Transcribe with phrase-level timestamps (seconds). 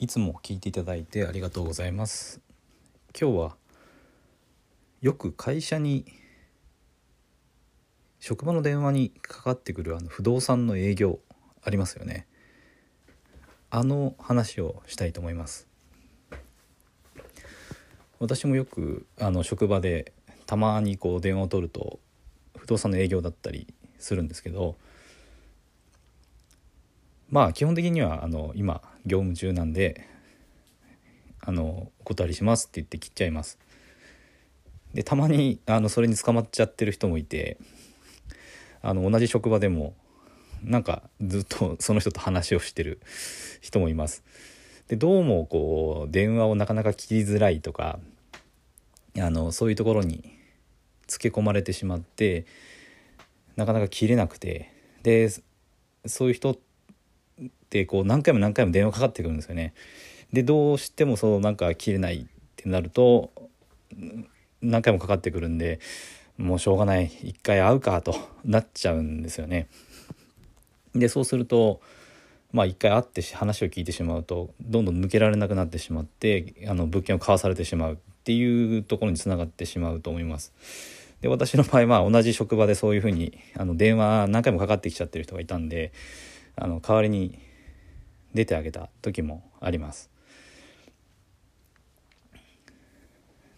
[0.00, 2.40] いつも聞いていただいてありがとうございます。
[3.20, 3.56] 今日は
[5.00, 6.04] よく会社に
[8.20, 11.18] 職場の電話にかかってくるあの不動産の営業
[11.64, 12.28] ありますよね。
[13.70, 15.66] あの話をしたいと思います。
[18.20, 20.12] 私もよくあの職場で
[20.46, 21.98] たまにこう電話を取ると
[22.56, 23.66] 不動産の営業だったり
[23.98, 24.76] するんですけど
[27.30, 30.06] まあ基本的にはあの今業務中なんで
[31.40, 33.58] あのお断りしますって言って切っちゃいます。
[34.94, 37.58] でたまにあのそれに捕まっちゃってる人もいて
[38.80, 39.94] あの同じ職場でも
[40.62, 43.00] なんかずっと その人と話をしてる
[43.60, 44.24] 人もいます。
[44.88, 47.98] でどうもこう電話をなかなか切りづらいとか
[49.18, 50.32] あのそういうところに
[51.06, 52.46] つけ込まれてしまって
[53.56, 54.72] なかなか切れなくて
[55.02, 55.28] で
[56.06, 56.67] そういう人って
[57.86, 59.74] こう何回も何回も電話かかってくるんですよね。
[60.32, 63.30] でどうしてもそうなんか切れないってなると
[64.60, 65.80] 何回もかかってくるんで
[66.36, 69.68] もうしょうがない一回会うかとなっちゃうんですよね。
[70.94, 71.80] でそうすると
[72.52, 80.52] まあ一回会って話を聞いてしまうとどんどん抜けられなくなってしまってあの物件を買わされてしまうっていうところにつながってしまうと思います。
[81.20, 85.92] で私の場合は同じ職場でそういうふうにあの電話何回もかかってきちゃってる人がいたんで
[86.56, 87.38] あの代わりに
[88.34, 90.10] 出てあげた時もあります。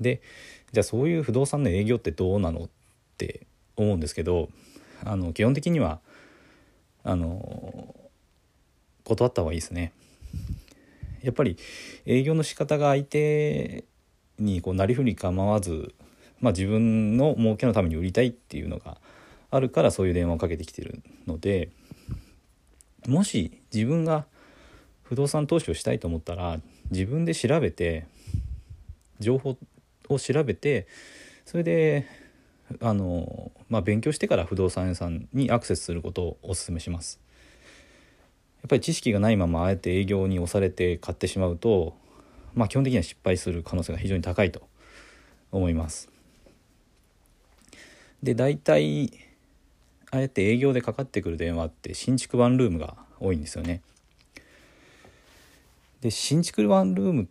[0.00, 0.20] で
[0.72, 2.68] じゃあそういう不動産の営業ってどうなのっ
[3.16, 4.48] て思うんですけど
[5.04, 6.00] あの基本的には
[7.04, 7.94] あの
[9.04, 9.92] 断った方がいいですね。
[11.22, 11.56] やっぱり
[12.04, 13.84] 営業の仕方が相手
[14.38, 15.94] にこうなりふり構わず、
[16.40, 18.98] まあ、自分の儲けのために売りたいっていうのが
[19.50, 21.70] あるからそういう電話をかけてきてるので
[23.06, 24.26] もし自分が
[25.04, 26.60] 不動産投資をしたいと思ったら
[26.90, 28.06] 自分で調べて
[29.20, 29.56] 情報
[30.08, 30.86] を調べて
[31.44, 32.06] それで
[32.80, 37.20] あの、まあ、勉強してから不動産屋さんにアクセスすることをお勧めします。
[38.62, 41.94] やっぱり知識がないままあえて営業に押されて買ってしまうと、
[42.54, 44.62] まあ、基本的には失敗する可能性が非常に高いと
[45.52, 46.08] 思います。
[48.22, 49.12] で大体
[50.10, 53.82] あえて営業でかかってくる電話って新築ワンルームが多いんですよね。
[56.04, 57.26] で新築ワンルームっ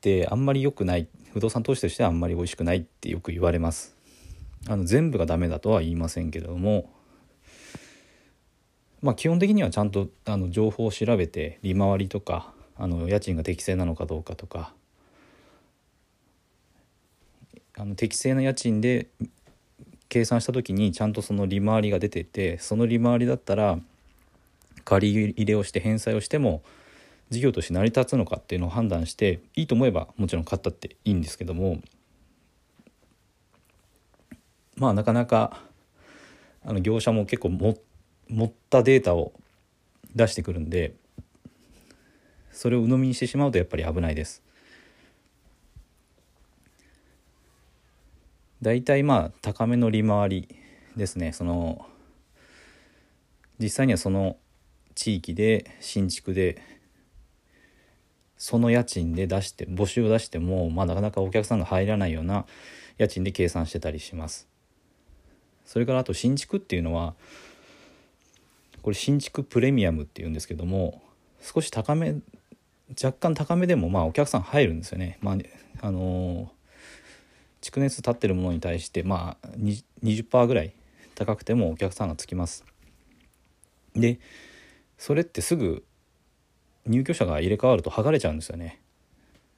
[0.00, 3.96] てあんまり良くない不動産投資としてはあんまり美味しくないってよく言われます。
[4.68, 6.92] あの全部がダメだとは言いませんけれども
[9.02, 14.72] まあ基本的にはちゃんとあの情報を調べて利回りとかあの家賃が適正なのかどうかとか
[17.76, 19.08] あの適正な家賃で
[20.08, 23.80] 計算した時にちゃんとその利回りが出ててその利回りだったら
[24.84, 26.62] 借り入れをして返済をしても
[27.30, 31.80] 事業として成り立つのかっていうのを判断していいと思えばもちろん買ったっていいんですけども
[34.76, 35.60] まあなかなか
[36.64, 37.76] あの業者も結構も
[38.28, 39.32] 持ったデータを
[40.14, 40.94] 出してくるんで
[42.52, 44.42] それを鵜呑みにしてしまうとやっぱり危ないです。
[48.62, 50.48] 大体まあ高めの利回り
[50.96, 51.84] ですねその
[53.58, 54.38] 実際にはその
[54.94, 56.62] 地域で新築で
[58.36, 62.46] その家賃で出して募集を出しても、まあ、なかなかお客さんが入らないような
[62.98, 64.48] 家賃で計算してたりします。
[65.64, 67.14] それからあと新築っていうのは
[68.82, 71.00] これ新築プレミアムっていうんですけども
[71.40, 72.16] 少し高め
[73.02, 75.18] 若干高めでもまあお客さん入るんですよね。
[75.22, 75.36] まあ、
[75.80, 76.52] あの
[77.60, 80.74] 築年数経ってるものに対してまあ20%ぐらい
[81.14, 82.64] 高くてもお客さんがつきます。
[83.96, 84.18] で
[84.98, 85.84] それってすぐ
[86.86, 88.80] 入居者が入れ替わると剥がれちゃうんですよね。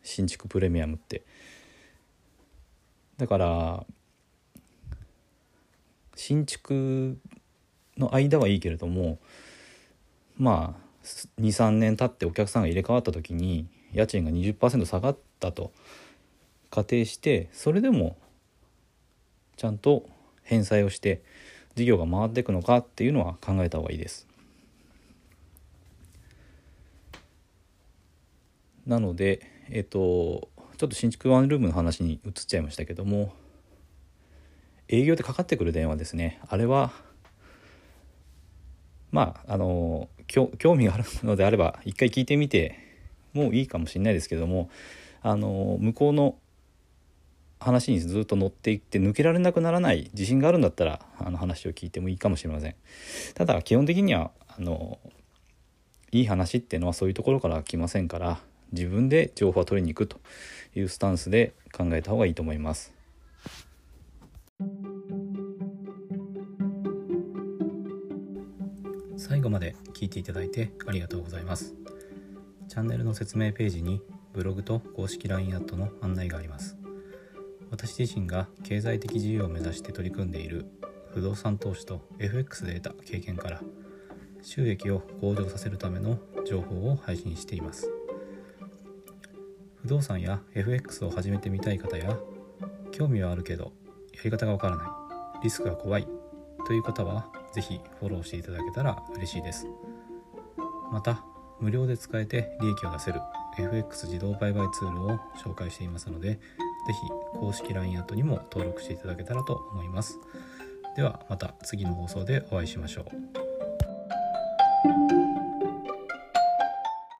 [0.03, 1.23] 新築プレミアムって。
[3.19, 3.85] だから
[6.15, 7.19] 新築
[7.97, 9.19] の間はいいけれども
[10.37, 10.87] まあ
[11.41, 15.73] 23年経ってお客さんが入れ替わった時に家賃が20%下がったと。
[16.71, 18.17] 仮定してそれでも
[19.57, 20.07] ちゃんと
[20.43, 21.23] 返済をして
[21.75, 24.27] 事業が回っていくのかっていうのは考えた方がいいです。
[28.87, 29.41] なので
[29.71, 33.33] えっとちょっと新築ワンルームの話に移っちゃいましたけども
[34.89, 36.41] 営業でかかってくる電話ですね。
[36.49, 36.93] あれは
[39.11, 42.79] まああの興味があるのであれば一回聞いてみて
[43.33, 44.71] もういいかもしれないですけども
[45.23, 46.37] あの向こうの
[47.59, 52.75] 話にずっと乗っていって抜けられなくならない自信があるんだったらあの話を聞いてもいいかもしれません。
[53.35, 54.99] ただ基本的にはあの
[56.13, 58.41] いい話っていうのはそういうところから来ませんから
[58.73, 60.19] 自分で情報を取りに行くと
[60.75, 62.93] いうスタンスで考えた方がいいと思います。
[69.17, 71.75] 最後まで聞いていただいてありがとうございます。
[72.69, 74.01] チャンネルの説明ページに
[74.33, 76.77] ブログと公式 LINE アットの案内があります。
[77.71, 80.67] 私自身が経済的自由を目指して取り組んでいる
[81.13, 83.61] 不動産投資と FX で得た経験から
[84.43, 87.91] 収益を向上させるための情報を配信しています
[89.87, 92.19] 不動産や FX を始めてみたい方や
[92.91, 93.71] 興味はあるけど
[94.13, 94.87] やり方がわからない
[95.45, 96.09] リスクが怖い
[96.67, 99.69] という方は是非フォローしていただけたら嬉しいです。
[100.91, 101.25] また
[101.61, 103.21] 無料で使えて利益を出せる
[103.57, 106.39] FX 自動売買ツールを紹介していますので是
[107.35, 110.19] 非公式 LINE アットにも登録していただけたらと思います。
[110.97, 113.47] ではまた次の放送でお会いしましょう。